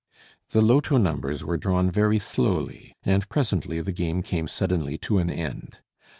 [0.49, 5.29] The loto numbers were drawn very slowly, and presently the game came suddenly to an
[5.29, 5.77] end.